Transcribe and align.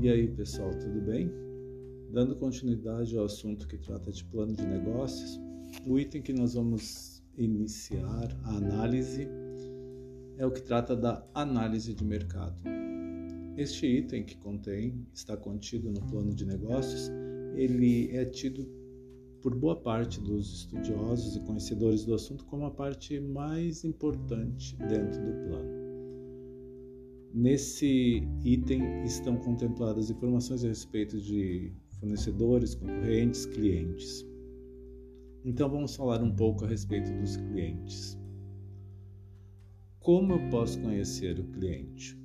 E 0.00 0.08
aí, 0.08 0.28
pessoal, 0.28 0.70
tudo 0.78 1.00
bem? 1.00 1.28
Dando 2.12 2.36
continuidade 2.36 3.18
ao 3.18 3.24
assunto 3.24 3.66
que 3.66 3.76
trata 3.76 4.12
de 4.12 4.24
plano 4.26 4.52
de 4.52 4.64
negócios, 4.64 5.40
o 5.84 5.98
item 5.98 6.22
que 6.22 6.32
nós 6.32 6.54
vamos 6.54 7.20
iniciar 7.36 8.28
a 8.44 8.56
análise 8.58 9.28
é 10.36 10.46
o 10.46 10.52
que 10.52 10.62
trata 10.62 10.94
da 10.94 11.26
análise 11.34 11.94
de 11.94 12.04
mercado. 12.04 12.62
Este 13.56 13.88
item 13.88 14.22
que 14.22 14.36
contém, 14.36 15.04
está 15.12 15.36
contido 15.36 15.90
no 15.90 16.00
plano 16.06 16.32
de 16.32 16.46
negócios, 16.46 17.10
ele 17.56 18.16
é 18.16 18.24
tido 18.24 18.68
por 19.42 19.52
boa 19.52 19.74
parte 19.74 20.20
dos 20.20 20.60
estudiosos 20.60 21.34
e 21.34 21.40
conhecedores 21.40 22.04
do 22.04 22.14
assunto 22.14 22.44
como 22.44 22.66
a 22.66 22.70
parte 22.70 23.18
mais 23.18 23.82
importante 23.82 24.76
dentro 24.76 25.20
do 25.24 25.32
plano. 25.48 25.77
Nesse 27.38 28.20
item 28.42 29.04
estão 29.04 29.36
contempladas 29.36 30.10
informações 30.10 30.64
a 30.64 30.66
respeito 30.66 31.20
de 31.20 31.72
fornecedores, 32.00 32.74
concorrentes, 32.74 33.46
clientes. 33.46 34.26
Então 35.44 35.70
vamos 35.70 35.94
falar 35.94 36.20
um 36.20 36.34
pouco 36.34 36.64
a 36.64 36.68
respeito 36.68 37.12
dos 37.12 37.36
clientes. 37.36 38.18
Como 40.00 40.32
eu 40.32 40.50
posso 40.50 40.80
conhecer 40.80 41.38
o 41.38 41.44
cliente? 41.52 42.20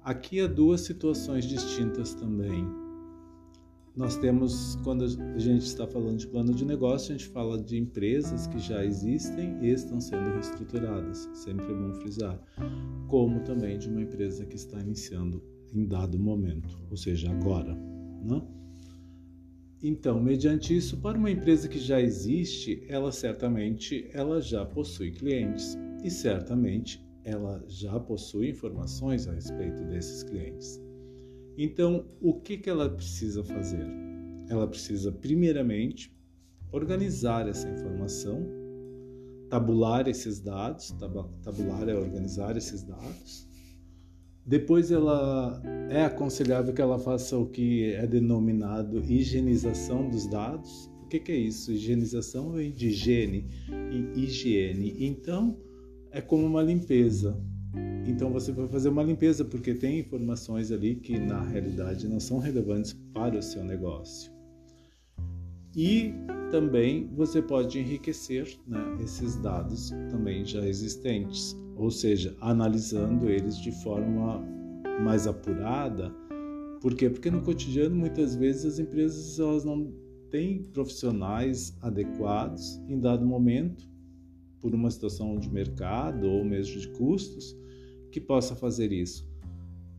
Aqui 0.00 0.40
há 0.40 0.46
duas 0.46 0.82
situações 0.82 1.44
distintas 1.44 2.14
também 2.14 2.64
nós 3.96 4.16
temos, 4.16 4.76
quando 4.84 5.04
a 5.04 5.38
gente 5.38 5.62
está 5.62 5.86
falando 5.86 6.18
de 6.18 6.26
plano 6.26 6.54
de 6.54 6.64
negócio, 6.64 7.14
a 7.14 7.18
gente 7.18 7.28
fala 7.28 7.60
de 7.60 7.76
empresas 7.76 8.46
que 8.46 8.58
já 8.58 8.84
existem 8.84 9.58
e 9.60 9.70
estão 9.70 10.00
sendo 10.00 10.30
reestruturadas, 10.30 11.28
sempre 11.34 11.66
é 11.66 11.74
bom 11.74 11.92
frisar, 11.94 12.40
como 13.08 13.40
também 13.40 13.78
de 13.78 13.88
uma 13.88 14.02
empresa 14.02 14.46
que 14.46 14.56
está 14.56 14.80
iniciando 14.80 15.42
em 15.74 15.86
dado 15.86 16.18
momento, 16.18 16.78
ou 16.88 16.96
seja, 16.96 17.30
agora. 17.30 17.74
Né? 18.22 18.42
Então, 19.82 20.20
mediante 20.20 20.76
isso, 20.76 20.98
para 20.98 21.18
uma 21.18 21.30
empresa 21.30 21.68
que 21.68 21.78
já 21.78 22.00
existe, 22.00 22.84
ela 22.88 23.10
certamente 23.10 24.08
ela 24.12 24.40
já 24.40 24.64
possui 24.64 25.10
clientes 25.10 25.76
e 26.04 26.10
certamente 26.10 27.04
ela 27.24 27.64
já 27.66 27.98
possui 27.98 28.50
informações 28.50 29.26
a 29.26 29.32
respeito 29.32 29.82
desses 29.84 30.22
clientes. 30.22 30.80
Então, 31.62 32.06
o 32.22 32.40
que, 32.40 32.56
que 32.56 32.70
ela 32.70 32.88
precisa 32.88 33.44
fazer? 33.44 33.86
Ela 34.48 34.66
precisa, 34.66 35.12
primeiramente, 35.12 36.10
organizar 36.72 37.46
essa 37.46 37.68
informação, 37.68 38.46
tabular 39.50 40.08
esses 40.08 40.40
dados, 40.40 40.90
tabular 41.42 41.86
é 41.86 41.94
organizar 41.94 42.56
esses 42.56 42.82
dados. 42.82 43.46
Depois, 44.46 44.90
ela 44.90 45.62
é 45.90 46.02
aconselhável 46.02 46.72
que 46.72 46.80
ela 46.80 46.98
faça 46.98 47.36
o 47.36 47.50
que 47.50 47.92
é 47.92 48.06
denominado 48.06 48.98
higienização 48.98 50.08
dos 50.08 50.26
dados. 50.28 50.90
O 51.02 51.08
que, 51.08 51.20
que 51.20 51.30
é 51.30 51.36
isso? 51.36 51.72
Higienização 51.72 52.52
vem 52.52 52.72
de 52.72 52.88
higiene 52.88 53.50
e 53.92 54.22
higiene. 54.22 54.96
Então, 54.98 55.60
é 56.10 56.22
como 56.22 56.46
uma 56.46 56.62
limpeza. 56.62 57.38
Então 58.06 58.32
você 58.32 58.50
vai 58.52 58.66
fazer 58.68 58.88
uma 58.88 59.02
limpeza 59.02 59.44
porque 59.44 59.74
tem 59.74 60.00
informações 60.00 60.72
ali 60.72 60.96
que 60.96 61.18
na 61.18 61.42
realidade 61.42 62.08
não 62.08 62.18
são 62.18 62.38
relevantes 62.38 62.92
para 63.14 63.38
o 63.38 63.42
seu 63.42 63.64
negócio. 63.64 64.32
E 65.76 66.12
também 66.50 67.08
você 67.14 67.40
pode 67.40 67.78
enriquecer 67.78 68.58
né, 68.66 68.80
esses 69.02 69.36
dados 69.36 69.90
também 70.10 70.44
já 70.44 70.66
existentes, 70.66 71.56
ou 71.76 71.90
seja, 71.90 72.36
analisando 72.40 73.30
eles 73.30 73.56
de 73.56 73.70
forma 73.82 74.44
mais 75.00 75.28
apurada. 75.28 76.12
Por 76.80 76.94
quê? 76.94 77.08
Porque 77.08 77.30
no 77.30 77.42
cotidiano 77.42 77.94
muitas 77.94 78.34
vezes 78.34 78.64
as 78.64 78.78
empresas 78.80 79.38
elas 79.38 79.64
não 79.64 79.92
têm 80.30 80.64
profissionais 80.64 81.76
adequados 81.80 82.80
em 82.88 82.98
dado 82.98 83.24
momento 83.24 83.89
por 84.60 84.74
uma 84.74 84.90
situação 84.90 85.38
de 85.38 85.48
mercado 85.48 86.28
ou 86.28 86.44
mesmo 86.44 86.80
de 86.80 86.88
custos 86.88 87.56
que 88.10 88.20
possa 88.20 88.54
fazer 88.54 88.92
isso. 88.92 89.28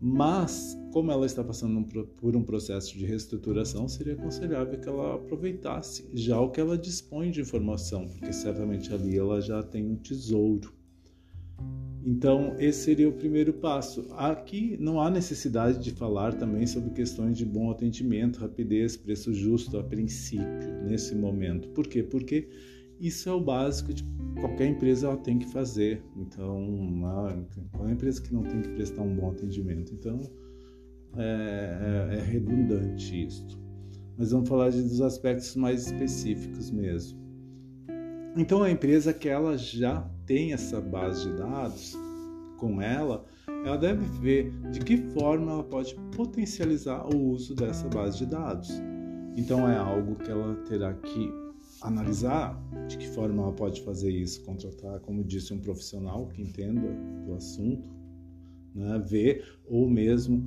Mas, 0.04 0.76
como 0.92 1.12
ela 1.12 1.28
está 1.28 1.44
passando 1.44 1.88
por 2.18 2.36
um 2.36 2.42
processo 2.42 2.98
de 2.98 3.06
reestruturação, 3.06 3.88
seria 3.88 4.14
aconselhável 4.14 4.80
que 4.80 4.90
ela 4.90 5.16
aproveitasse 5.16 6.10
já 6.12 6.40
o 6.40 6.50
que 6.50 6.60
ela 6.60 6.76
dispõe 6.76 7.30
de 7.30 7.42
informação, 7.42 8.08
porque 8.08 8.34
certamente 8.34 8.92
ali 8.92 9.16
ela 9.16 9.40
já 9.40 9.62
tem 9.62 9.86
um 9.86 9.96
tesouro. 9.96 10.74
Então, 12.04 12.56
esse 12.58 12.86
seria 12.86 13.08
o 13.08 13.14
primeiro 13.14 13.54
passo. 13.54 14.08
Aqui 14.14 14.76
não 14.80 15.00
há 15.00 15.08
necessidade 15.08 15.78
de 15.78 15.92
falar 15.92 16.34
também 16.34 16.66
sobre 16.66 16.90
questões 16.90 17.38
de 17.38 17.46
bom 17.46 17.70
atendimento, 17.70 18.40
rapidez, 18.40 18.98
preço 18.98 19.32
justo 19.32 19.78
a 19.78 19.84
princípio, 19.84 20.82
nesse 20.84 21.14
momento. 21.14 21.68
Por 21.70 21.86
quê? 21.86 22.02
Porque 22.02 22.50
isso 23.02 23.28
é 23.28 23.34
o 23.34 23.42
básico 23.42 23.94
de 23.94 24.04
qualquer 24.40 24.68
empresa 24.68 25.08
ela 25.08 25.18
tem 25.18 25.40
que 25.40 25.48
fazer. 25.48 26.04
Então, 26.16 26.64
uma, 26.64 27.46
qual 27.72 27.88
a 27.88 27.92
empresa 27.92 28.22
que 28.22 28.32
não 28.32 28.44
tem 28.44 28.62
que 28.62 28.70
prestar 28.70 29.02
um 29.02 29.16
bom 29.16 29.32
atendimento? 29.32 29.92
Então, 29.94 30.22
é, 31.18 32.12
é, 32.12 32.18
é 32.18 32.22
redundante 32.22 33.26
isso. 33.26 33.60
Mas 34.18 34.32
vamos 34.32 34.48
falar 34.48 34.70
de, 34.70 34.84
dos 34.84 35.02
aspectos 35.02 35.56
mais 35.56 35.88
específicos 35.88 36.70
mesmo. 36.70 37.20
Então, 38.38 38.62
a 38.62 38.70
empresa 38.70 39.14
que 39.14 39.28
ela 39.28 39.58
já 39.58 40.08
tem 40.28 40.54
essa 40.54 40.80
base 40.80 41.28
de 41.28 41.38
dados 41.38 41.98
com 42.58 42.80
ela, 42.80 43.26
ela 43.66 43.78
deve 43.78 44.06
ver 44.20 44.52
de 44.70 44.80
que 44.80 44.98
forma 44.98 45.52
ela 45.52 45.64
pode 45.64 45.96
potencializar 46.16 47.04
o 47.08 47.30
uso 47.32 47.56
dessa 47.56 47.88
base 47.90 48.20
de 48.20 48.28
dados. 48.28 48.70
Então, 49.36 49.68
é 49.68 49.76
algo 49.76 50.16
que 50.16 50.30
ela 50.30 50.56
terá 50.68 50.94
que 50.94 51.41
analisar 51.82 52.62
de 52.88 52.98
que 52.98 53.08
forma 53.08 53.42
ela 53.42 53.54
pode 53.54 53.82
fazer 53.82 54.12
isso, 54.12 54.44
contratar, 54.44 55.00
como 55.00 55.24
disse, 55.24 55.54
um 55.54 55.60
profissional 55.60 56.28
que 56.28 56.42
entenda 56.42 56.88
do 57.26 57.34
assunto, 57.34 57.90
né, 58.74 59.00
ver 59.00 59.44
ou 59.66 59.90
mesmo 59.90 60.44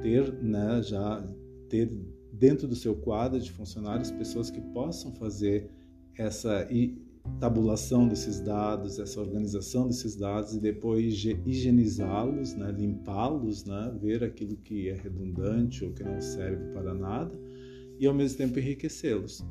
ter, 0.00 0.32
né, 0.42 0.82
já 0.82 1.26
ter 1.68 1.90
dentro 2.32 2.68
do 2.68 2.76
seu 2.76 2.94
quadro 2.94 3.40
de 3.40 3.50
funcionários 3.50 4.10
pessoas 4.10 4.50
que 4.50 4.60
possam 4.60 5.12
fazer 5.14 5.70
essa 6.16 6.66
tabulação 7.40 8.06
desses 8.06 8.40
dados, 8.40 8.98
essa 8.98 9.20
organização 9.20 9.88
desses 9.88 10.14
dados 10.14 10.54
e 10.54 10.60
depois 10.60 11.12
higienizá-los, 11.44 12.54
né, 12.54 12.70
limpá-los, 12.70 13.64
né, 13.64 13.92
ver 14.00 14.22
aquilo 14.22 14.56
que 14.56 14.88
é 14.88 14.94
redundante 14.94 15.84
ou 15.84 15.92
que 15.92 16.04
não 16.04 16.20
serve 16.20 16.72
para 16.72 16.94
nada 16.94 17.36
e 17.98 18.06
ao 18.06 18.14
mesmo 18.14 18.38
tempo 18.38 18.58
enriquecê-los. 18.58 19.44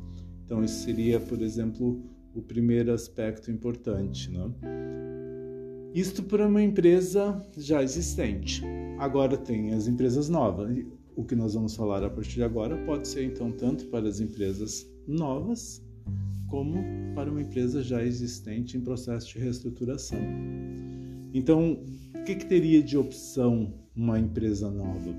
Então, 0.46 0.64
esse 0.64 0.84
seria, 0.84 1.20
por 1.20 1.42
exemplo, 1.42 2.00
o 2.36 2.42
primeiro 2.42 2.94
aspecto 2.94 3.50
importante. 3.50 4.30
Né? 4.30 4.52
Isto 5.94 6.22
para 6.24 6.48
uma 6.48 6.62
empresa 6.62 7.42
já 7.58 7.82
existente. 7.82 8.64
Agora 9.00 9.36
tem 9.38 9.74
as 9.74 9.88
empresas 9.88 10.30
novas. 10.30 10.78
O 11.16 11.24
que 11.24 11.36
nós 11.36 11.56
vamos 11.56 11.76
falar 11.76 12.04
a 12.04 12.10
partir 12.10 12.36
de 12.36 12.44
agora 12.44 12.78
pode 12.86 13.08
ser, 13.08 13.24
então, 13.24 13.52
tanto 13.52 13.88
para 13.88 14.08
as 14.08 14.20
empresas 14.20 14.86
novas 15.08 15.84
como 16.48 16.84
para 17.16 17.32
uma 17.32 17.42
empresa 17.42 17.82
já 17.82 18.04
existente 18.04 18.78
em 18.78 18.82
processo 18.82 19.30
de 19.30 19.40
reestruturação. 19.40 20.20
Então, 21.34 21.84
o 22.14 22.24
que, 22.24 22.36
que 22.36 22.46
teria 22.46 22.84
de 22.84 22.98
opção 22.98 23.74
uma 23.96 24.20
empresa 24.20 24.70
nova? 24.70 25.16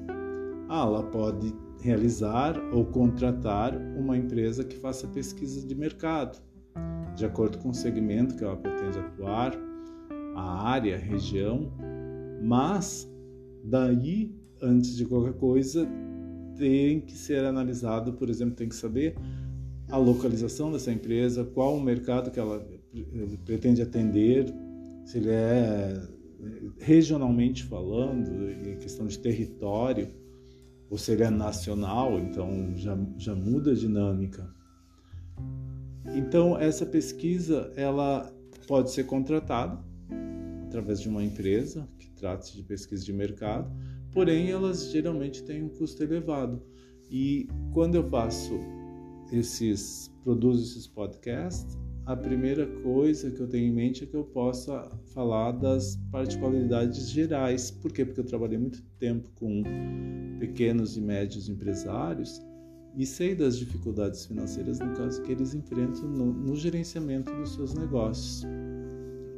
Ah, 0.68 0.84
ela 0.86 1.02
pode 1.02 1.52
realizar 1.80 2.58
ou 2.72 2.84
contratar 2.86 3.76
uma 3.96 4.16
empresa 4.16 4.64
que 4.64 4.76
faça 4.76 5.06
pesquisa 5.08 5.66
de 5.66 5.74
mercado, 5.74 6.38
de 7.14 7.24
acordo 7.24 7.58
com 7.58 7.70
o 7.70 7.74
segmento 7.74 8.36
que 8.36 8.44
ela 8.44 8.56
pretende 8.56 8.98
atuar, 8.98 9.52
a 10.34 10.68
área, 10.68 10.96
a 10.96 10.98
região, 10.98 11.72
mas 12.42 13.10
daí, 13.64 14.34
antes 14.60 14.96
de 14.96 15.06
qualquer 15.06 15.34
coisa, 15.34 15.88
tem 16.56 17.00
que 17.00 17.16
ser 17.16 17.44
analisado, 17.44 18.12
por 18.12 18.28
exemplo, 18.28 18.54
tem 18.54 18.68
que 18.68 18.76
saber 18.76 19.16
a 19.88 19.96
localização 19.96 20.70
dessa 20.72 20.92
empresa, 20.92 21.44
qual 21.44 21.76
o 21.76 21.80
mercado 21.80 22.30
que 22.30 22.38
ela 22.38 22.66
pretende 23.44 23.80
atender, 23.82 24.52
se 25.04 25.18
ele 25.18 25.30
é 25.30 26.02
regionalmente 26.78 27.64
falando, 27.64 28.50
em 28.50 28.76
questão 28.76 29.06
de 29.06 29.18
território, 29.18 30.08
ou 30.88 30.96
seria 30.96 31.30
nacional, 31.30 32.18
então 32.18 32.72
já, 32.76 32.96
já 33.16 33.34
muda 33.34 33.72
a 33.72 33.74
dinâmica. 33.74 34.48
Então 36.14 36.58
essa 36.58 36.86
pesquisa 36.86 37.72
ela 37.76 38.32
pode 38.66 38.90
ser 38.92 39.04
contratada 39.04 39.78
através 40.66 41.00
de 41.00 41.08
uma 41.08 41.22
empresa 41.22 41.88
que 41.98 42.10
trata 42.10 42.46
de 42.52 42.62
pesquisa 42.62 43.04
de 43.04 43.12
mercado, 43.12 43.70
porém 44.12 44.50
elas 44.50 44.90
geralmente 44.90 45.42
têm 45.42 45.62
um 45.62 45.68
custo 45.68 46.02
elevado. 46.02 46.62
E 47.10 47.48
quando 47.72 47.94
eu 47.94 48.08
faço 48.08 48.58
esses 49.32 50.12
produzo 50.22 50.62
esses 50.62 50.86
podcasts, 50.86 51.78
a 52.06 52.14
primeira 52.14 52.64
coisa 52.84 53.32
que 53.32 53.40
eu 53.40 53.48
tenho 53.48 53.66
em 53.66 53.72
mente 53.72 54.04
é 54.04 54.06
que 54.06 54.14
eu 54.14 54.22
possa 54.22 54.88
falar 55.12 55.50
das 55.50 55.96
particularidades 56.12 57.10
gerais. 57.10 57.68
Por 57.68 57.92
quê? 57.92 58.04
Porque 58.04 58.20
eu 58.20 58.24
trabalhei 58.24 58.56
muito 58.56 58.80
tempo 58.96 59.28
com 59.34 59.64
pequenos 60.38 60.96
e 60.96 61.00
médios 61.00 61.48
empresários 61.48 62.40
e 62.96 63.04
sei 63.04 63.34
das 63.34 63.58
dificuldades 63.58 64.24
financeiras 64.24 64.78
no 64.78 64.94
caso 64.94 65.20
que 65.22 65.32
eles 65.32 65.52
enfrentam 65.52 66.04
no, 66.08 66.32
no 66.32 66.54
gerenciamento 66.54 67.34
dos 67.34 67.54
seus 67.54 67.74
negócios. 67.74 68.44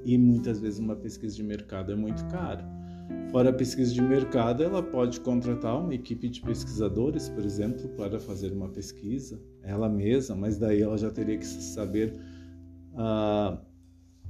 E 0.04 0.18
muitas 0.18 0.60
vezes 0.60 0.78
uma 0.78 0.94
pesquisa 0.94 1.36
de 1.36 1.42
mercado 1.42 1.90
é 1.90 1.96
muito 1.96 2.22
cara. 2.26 2.68
Fora 3.30 3.48
a 3.48 3.52
pesquisa 3.52 3.92
de 3.94 4.02
mercado, 4.02 4.62
ela 4.62 4.82
pode 4.82 5.20
contratar 5.20 5.80
uma 5.80 5.94
equipe 5.94 6.28
de 6.28 6.42
pesquisadores, 6.42 7.30
por 7.30 7.44
exemplo, 7.44 7.88
para 7.90 8.20
fazer 8.20 8.52
uma 8.52 8.68
pesquisa, 8.68 9.40
ela 9.62 9.88
mesma, 9.88 10.36
mas 10.36 10.58
daí 10.58 10.82
ela 10.82 10.96
já 10.98 11.10
teria 11.10 11.36
que 11.36 11.46
saber 11.46 12.18
uh, 12.98 13.58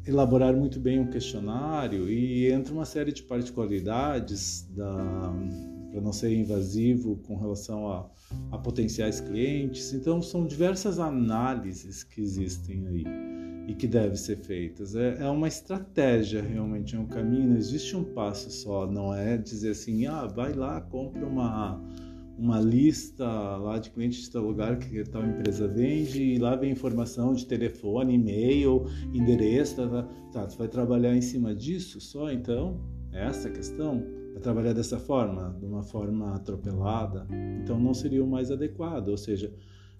elaborar 0.07 0.55
muito 0.55 0.79
bem 0.79 1.01
um 1.01 1.07
questionário 1.07 2.09
e 2.11 2.51
entra 2.51 2.73
uma 2.73 2.85
série 2.85 3.13
de 3.13 3.23
particularidades 3.23 4.69
para 4.75 6.01
não 6.01 6.13
ser 6.13 6.33
invasivo 6.35 7.17
com 7.27 7.37
relação 7.37 7.91
a, 7.91 8.11
a 8.53 8.59
potenciais 8.59 9.21
clientes. 9.21 9.93
Então, 9.93 10.23
são 10.23 10.47
diversas 10.47 10.99
análises 10.99 12.05
que 12.05 12.21
existem 12.21 12.87
aí 12.87 13.05
e 13.69 13.75
que 13.75 13.87
devem 13.87 14.17
ser 14.17 14.37
feitas. 14.37 14.95
É, 14.95 15.19
é, 15.21 15.29
uma 15.29 15.47
estratégia 15.47 16.41
realmente, 16.41 16.97
é 16.97 16.99
um 16.99 17.07
caminho, 17.07 17.51
não 17.51 17.57
existe 17.57 17.95
um 17.95 18.03
passo 18.03 18.51
só, 18.51 18.91
não 18.91 19.15
é 19.15 19.37
dizer 19.37 19.73
assim, 19.73 20.07
ah, 20.07 20.27
vai 20.27 20.55
lá, 20.55 20.81
compra 20.81 21.27
uma, 21.27 21.79
uma 22.39 22.61
lista 22.61 23.27
lá 23.27 23.79
de 23.79 23.91
clientes 23.91 24.23
de 24.23 24.31
tal 24.31 24.43
lugar 24.45 24.79
que 24.79 25.03
tal 25.05 25.27
empresa 25.27 25.67
vende 25.67 26.23
e 26.23 26.39
lá 26.39 26.55
vem 26.55 26.71
informação 26.71 27.35
de 27.35 27.45
telefone, 27.45 28.15
e-mail, 28.15 28.85
endereço, 29.13 29.77
tá, 29.77 29.89
tá, 29.89 30.09
tá, 30.33 30.47
tu 30.47 30.57
vai 30.57 30.69
trabalhar 30.69 31.17
em 31.17 31.21
cima 31.21 31.53
disso 31.55 32.01
só 32.01 32.31
então? 32.31 32.81
É 33.13 33.27
essa 33.27 33.51
questão? 33.51 34.05
Vai 34.33 34.41
trabalhar 34.41 34.73
dessa 34.73 34.99
forma, 34.99 35.57
de 35.59 35.67
uma 35.67 35.83
forma 35.83 36.35
atropelada? 36.37 37.27
Então 37.61 37.79
não 37.81 37.93
seria 37.93 38.23
o 38.23 38.31
mais 38.31 38.53
adequado, 38.53 39.09
ou 39.09 39.17
seja, 39.17 39.53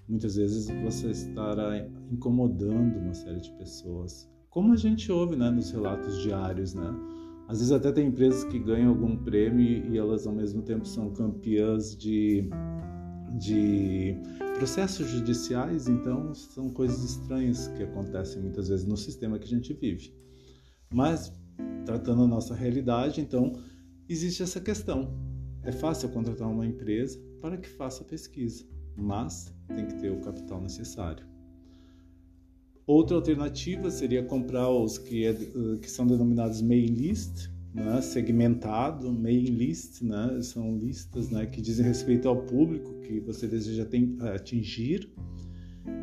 muitas 0.09 0.37
vezes 0.37 0.69
você 0.85 1.11
estará 1.11 1.77
incomodando 2.11 2.99
uma 2.99 3.15
série 3.15 3.41
de 3.41 3.51
pessoas. 3.55 4.31
Como 4.49 4.73
a 4.73 4.77
gente 4.77 5.11
ouve 5.11 5.35
né, 5.35 5.51
nos 5.51 5.73
relatos 5.73 6.23
diários, 6.23 6.73
né? 6.73 6.95
Às 7.49 7.59
vezes 7.59 7.73
até 7.73 7.91
tem 7.91 8.07
empresas 8.07 8.45
que 8.45 8.59
ganham 8.59 8.91
algum 8.91 9.17
prêmio 9.17 9.93
e 9.93 9.99
elas 9.99 10.27
ao 10.27 10.35
mesmo 10.35 10.63
tempo 10.63 10.87
são 10.87 11.11
campeãs 11.13 11.97
de, 11.97 12.49
de 13.39 14.15
processos 14.59 15.09
judiciais, 15.09 15.89
então 15.89 16.35
são 16.35 16.69
coisas 16.69 17.03
estranhas 17.03 17.69
que 17.69 17.83
acontecem 17.83 18.43
muitas 18.43 18.69
vezes 18.69 18.85
no 18.85 18.97
sistema 18.97 19.39
que 19.39 19.47
a 19.47 19.57
gente 19.57 19.73
vive. 19.73 20.15
Mas, 20.93 21.33
tratando 21.85 22.23
a 22.23 22.27
nossa 22.29 22.55
realidade, 22.55 23.21
então, 23.21 23.53
existe 24.09 24.43
essa 24.43 24.61
questão. 24.61 25.19
É 25.65 25.73
fácil 25.73 26.11
contratar 26.11 26.49
uma 26.49 26.67
empresa 26.67 27.19
para 27.41 27.57
que 27.57 27.69
faça 27.69 28.05
pesquisa 28.05 28.65
mas 28.99 29.55
tem 29.69 29.87
que 29.87 29.95
ter 29.95 30.11
o 30.11 30.21
capital 30.21 30.61
necessário. 30.61 31.25
Outra 32.89 33.17
alternativa 33.17 33.91
seria 33.91 34.23
comprar 34.23 34.71
os 34.71 34.97
que, 34.97 35.27
é, 35.27 35.35
que 35.83 35.91
são 35.91 36.07
denominados 36.07 36.63
mailing 36.63 36.95
list, 36.95 37.51
né, 37.75 38.01
segmentado, 38.01 39.13
mailing 39.13 39.57
list, 39.57 40.01
né, 40.01 40.41
são 40.41 40.79
listas 40.79 41.29
né, 41.29 41.45
que 41.45 41.61
dizem 41.61 41.85
respeito 41.85 42.27
ao 42.27 42.47
público 42.47 42.99
que 43.03 43.21
você 43.21 43.47
deseja 43.47 43.87
atingir. 44.35 45.13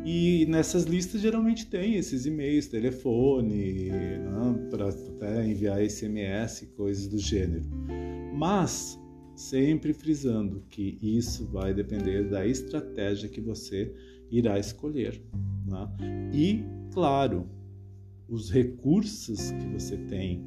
E 0.04 0.46
nessas 0.48 0.84
listas 0.84 1.20
geralmente 1.20 1.66
tem 1.66 1.96
esses 1.96 2.24
e-mails, 2.24 2.68
telefone, 2.68 3.90
né, 3.90 4.68
para 4.70 4.90
até 4.90 5.44
enviar 5.44 5.84
SMS, 5.84 6.68
coisas 6.76 7.08
do 7.08 7.18
gênero. 7.18 7.64
Mas 8.32 8.96
sempre 9.34 9.92
frisando 9.92 10.62
que 10.70 11.00
isso 11.02 11.46
vai 11.46 11.74
depender 11.74 12.30
da 12.30 12.46
estratégia 12.46 13.28
que 13.28 13.40
você 13.40 13.92
irá 14.30 14.56
escolher. 14.56 15.20
Né? 15.66 15.88
E, 16.32 16.64
claro, 16.92 17.48
os 18.28 18.50
recursos 18.50 19.50
que 19.50 19.66
você 19.68 19.96
tem, 19.96 20.44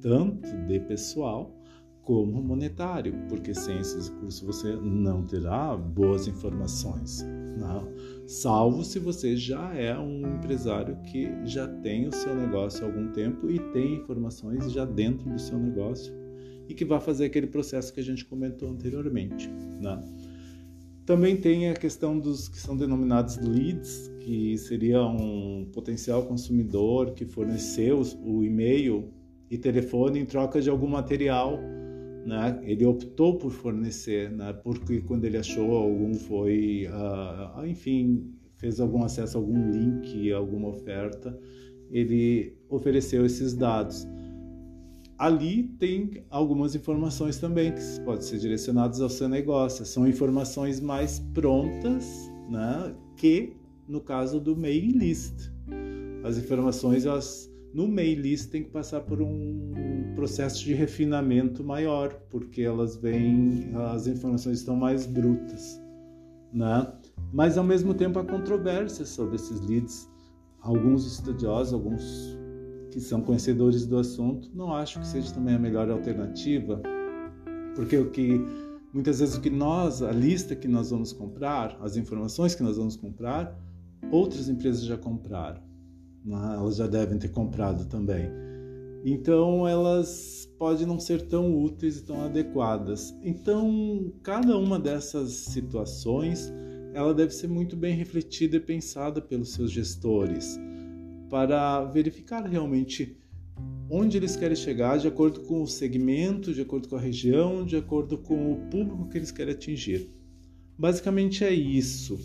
tanto 0.00 0.48
de 0.66 0.80
pessoal 0.80 1.54
como 2.02 2.42
monetário, 2.42 3.14
porque 3.28 3.54
sem 3.54 3.78
esses 3.78 4.08
recursos 4.08 4.40
você 4.40 4.74
não 4.76 5.26
terá 5.26 5.76
boas 5.76 6.26
informações. 6.26 7.22
Né? 7.22 8.24
Salvo 8.26 8.82
se 8.82 8.98
você 8.98 9.36
já 9.36 9.74
é 9.74 9.98
um 9.98 10.36
empresário 10.36 10.96
que 11.02 11.28
já 11.44 11.68
tem 11.68 12.08
o 12.08 12.12
seu 12.12 12.34
negócio 12.34 12.84
há 12.84 12.88
algum 12.88 13.12
tempo 13.12 13.50
e 13.50 13.58
tem 13.72 13.96
informações 13.96 14.72
já 14.72 14.86
dentro 14.86 15.28
do 15.28 15.38
seu 15.38 15.58
negócio 15.58 16.14
e 16.66 16.74
que 16.74 16.84
vai 16.84 17.00
fazer 17.00 17.26
aquele 17.26 17.46
processo 17.46 17.92
que 17.92 18.00
a 18.00 18.04
gente 18.04 18.24
comentou 18.24 18.70
anteriormente. 18.70 19.50
Né? 19.80 20.02
Também 21.08 21.38
tem 21.38 21.70
a 21.70 21.74
questão 21.74 22.18
dos 22.18 22.48
que 22.48 22.58
são 22.58 22.76
denominados 22.76 23.38
leads, 23.38 24.12
que 24.20 24.58
seria 24.58 25.02
um 25.02 25.66
potencial 25.72 26.26
consumidor 26.26 27.12
que 27.14 27.24
forneceu 27.24 28.02
o 28.22 28.44
e-mail 28.44 29.10
e 29.50 29.56
telefone 29.56 30.18
em 30.18 30.26
troca 30.26 30.60
de 30.60 30.68
algum 30.68 30.86
material, 30.86 31.58
né? 32.26 32.60
Ele 32.62 32.84
optou 32.84 33.38
por 33.38 33.50
fornecer, 33.50 34.30
né? 34.30 34.52
Porque 34.52 35.00
quando 35.00 35.24
ele 35.24 35.38
achou 35.38 35.76
algum 35.76 36.12
foi, 36.12 36.86
uh, 36.88 37.64
enfim, 37.64 38.30
fez 38.58 38.78
algum 38.78 39.02
acesso 39.02 39.38
a 39.38 39.40
algum 39.40 39.70
link, 39.70 40.30
alguma 40.30 40.68
oferta, 40.68 41.34
ele 41.90 42.54
ofereceu 42.68 43.24
esses 43.24 43.54
dados 43.54 44.06
ali 45.18 45.64
tem 45.64 46.24
algumas 46.30 46.76
informações 46.76 47.38
também 47.38 47.74
que 47.74 47.80
podem 48.04 48.22
ser 48.22 48.38
direcionadas 48.38 49.00
ao 49.00 49.10
seu 49.10 49.28
negócio. 49.28 49.84
São 49.84 50.06
informações 50.06 50.80
mais 50.80 51.18
prontas, 51.34 52.30
né? 52.48 52.94
Que 53.16 53.56
no 53.88 54.00
caso 54.00 54.38
do 54.38 54.56
mailing 54.56 54.96
list, 54.96 55.50
as 56.22 56.38
informações 56.38 57.04
elas, 57.04 57.50
no 57.74 57.88
mailing 57.88 58.20
list 58.22 58.50
tem 58.50 58.62
que 58.62 58.70
passar 58.70 59.00
por 59.00 59.20
um 59.20 60.12
processo 60.14 60.64
de 60.64 60.72
refinamento 60.72 61.64
maior, 61.64 62.12
porque 62.30 62.62
elas 62.62 62.96
vêm, 62.96 63.72
as 63.92 64.06
informações 64.06 64.58
estão 64.58 64.76
mais 64.76 65.06
brutas, 65.06 65.80
né? 66.52 66.92
Mas 67.32 67.58
ao 67.58 67.64
mesmo 67.64 67.92
tempo 67.92 68.18
há 68.18 68.24
controvérsia 68.24 69.04
sobre 69.04 69.36
esses 69.36 69.60
leads. 69.60 70.08
Alguns 70.60 71.06
estudiosos, 71.06 71.72
alguns 71.72 72.37
que 72.98 73.04
são 73.04 73.20
conhecedores 73.20 73.86
do 73.86 73.96
assunto, 73.96 74.50
não 74.52 74.74
acho 74.74 74.98
que 74.98 75.06
seja 75.06 75.32
também 75.32 75.54
a 75.54 75.58
melhor 75.58 75.88
alternativa, 75.88 76.82
porque 77.76 77.96
o 77.96 78.10
que 78.10 78.40
muitas 78.92 79.20
vezes 79.20 79.36
o 79.36 79.40
que 79.40 79.50
nós, 79.50 80.02
a 80.02 80.10
lista 80.10 80.56
que 80.56 80.66
nós 80.66 80.90
vamos 80.90 81.12
comprar, 81.12 81.78
as 81.80 81.96
informações 81.96 82.56
que 82.56 82.62
nós 82.62 82.76
vamos 82.76 82.96
comprar, 82.96 83.56
outras 84.10 84.48
empresas 84.48 84.82
já 84.84 84.96
compraram, 84.96 85.62
né? 86.24 86.56
elas 86.56 86.76
já 86.76 86.88
devem 86.88 87.18
ter 87.18 87.28
comprado 87.28 87.86
também. 87.86 88.28
Então 89.04 89.66
elas 89.68 90.52
podem 90.58 90.84
não 90.84 90.98
ser 90.98 91.22
tão 91.28 91.56
úteis 91.56 91.98
e 91.98 92.04
tão 92.04 92.20
adequadas. 92.24 93.16
Então 93.22 94.12
cada 94.24 94.58
uma 94.58 94.76
dessas 94.76 95.30
situações 95.30 96.52
ela 96.92 97.14
deve 97.14 97.32
ser 97.32 97.46
muito 97.46 97.76
bem 97.76 97.94
refletida 97.94 98.56
e 98.56 98.60
pensada 98.60 99.20
pelos 99.20 99.52
seus 99.52 99.70
gestores 99.70 100.58
para 101.28 101.84
verificar 101.84 102.46
realmente 102.46 103.16
onde 103.90 104.16
eles 104.16 104.36
querem 104.36 104.56
chegar 104.56 104.98
de 104.98 105.08
acordo 105.08 105.40
com 105.40 105.62
o 105.62 105.66
segmento, 105.66 106.52
de 106.52 106.60
acordo 106.60 106.88
com 106.88 106.96
a 106.96 107.00
região, 107.00 107.64
de 107.64 107.76
acordo 107.76 108.18
com 108.18 108.52
o 108.52 108.56
público 108.68 109.08
que 109.08 109.18
eles 109.18 109.30
querem 109.30 109.54
atingir. 109.54 110.10
Basicamente 110.78 111.44
é 111.44 111.52
isso. 111.52 112.18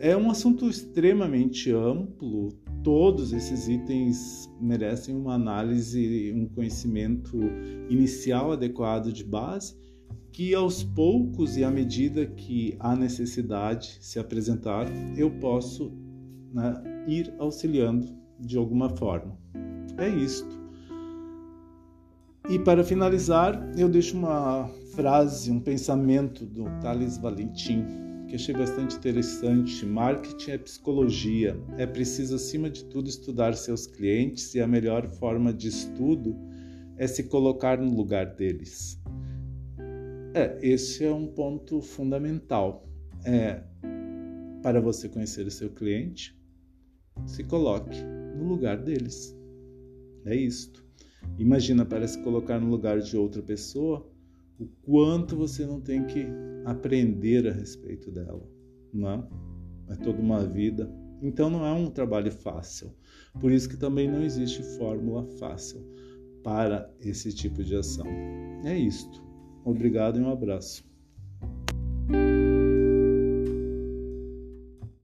É 0.00 0.16
um 0.16 0.30
assunto 0.30 0.68
extremamente 0.68 1.72
amplo, 1.72 2.50
todos 2.82 3.32
esses 3.32 3.66
itens 3.66 4.48
merecem 4.60 5.16
uma 5.16 5.34
análise, 5.34 6.32
um 6.34 6.46
conhecimento 6.46 7.38
inicial 7.90 8.52
adequado 8.52 9.12
de 9.12 9.24
base, 9.24 9.74
que 10.30 10.54
aos 10.54 10.84
poucos 10.84 11.56
e 11.56 11.64
à 11.64 11.70
medida 11.70 12.26
que 12.26 12.76
a 12.78 12.94
necessidade 12.94 13.98
se 14.00 14.18
apresentar, 14.18 14.86
eu 15.16 15.30
posso 15.30 15.92
né, 16.52 16.95
ir 17.06 17.32
auxiliando 17.38 18.08
de 18.38 18.56
alguma 18.56 18.88
forma. 18.90 19.38
É 19.98 20.08
isto. 20.08 20.66
E 22.48 22.58
para 22.60 22.84
finalizar, 22.84 23.72
eu 23.76 23.88
deixo 23.88 24.16
uma 24.16 24.68
frase, 24.94 25.50
um 25.50 25.58
pensamento 25.58 26.46
do 26.46 26.64
Thales 26.80 27.18
Valentim, 27.18 27.84
que 28.28 28.36
achei 28.36 28.54
bastante 28.54 28.96
interessante. 28.96 29.84
Marketing 29.84 30.52
é 30.52 30.58
psicologia. 30.58 31.58
É 31.76 31.86
preciso, 31.86 32.36
acima 32.36 32.70
de 32.70 32.84
tudo, 32.84 33.08
estudar 33.08 33.54
seus 33.54 33.86
clientes 33.86 34.54
e 34.54 34.60
a 34.60 34.66
melhor 34.66 35.08
forma 35.08 35.52
de 35.52 35.68
estudo 35.68 36.36
é 36.96 37.06
se 37.06 37.24
colocar 37.24 37.78
no 37.78 37.94
lugar 37.94 38.34
deles. 38.34 39.00
É, 40.32 40.58
esse 40.62 41.04
é 41.04 41.12
um 41.12 41.26
ponto 41.26 41.80
fundamental. 41.80 42.86
É, 43.24 43.62
para 44.62 44.80
você 44.80 45.08
conhecer 45.08 45.46
o 45.46 45.50
seu 45.50 45.70
cliente, 45.70 46.36
se 47.24 47.44
coloque 47.44 47.98
no 48.36 48.44
lugar 48.44 48.78
deles. 48.78 49.36
É 50.24 50.34
isto. 50.34 50.84
Imagina 51.38 51.84
para 51.84 52.06
se 52.06 52.22
colocar 52.22 52.60
no 52.60 52.68
lugar 52.68 53.00
de 53.00 53.16
outra 53.16 53.42
pessoa, 53.42 54.06
o 54.58 54.66
quanto 54.82 55.36
você 55.36 55.66
não 55.66 55.80
tem 55.80 56.04
que 56.06 56.26
aprender 56.64 57.46
a 57.46 57.52
respeito 57.52 58.10
dela, 58.10 58.48
não 58.92 59.10
é? 59.10 59.28
É 59.90 59.96
toda 59.96 60.20
uma 60.20 60.44
vida. 60.44 60.90
Então 61.22 61.48
não 61.48 61.64
é 61.64 61.72
um 61.72 61.90
trabalho 61.90 62.32
fácil. 62.32 62.92
Por 63.40 63.52
isso 63.52 63.68
que 63.68 63.76
também 63.76 64.10
não 64.10 64.22
existe 64.22 64.62
fórmula 64.76 65.26
fácil 65.38 65.80
para 66.42 66.90
esse 67.00 67.32
tipo 67.32 67.62
de 67.62 67.76
ação. 67.76 68.06
É 68.64 68.76
isto. 68.76 69.22
Obrigado 69.64 70.18
e 70.18 70.22
um 70.22 70.30
abraço. 70.30 70.84